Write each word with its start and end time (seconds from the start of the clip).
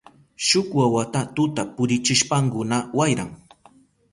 Shuk 0.45 0.67
wawata 0.79 1.21
tuta 1.35 1.63
purichishpankuna 1.75 2.77
wayran. 2.97 3.31